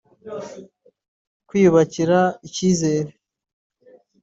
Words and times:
kwiyubakira 1.47 2.19
ikizere 2.47 3.11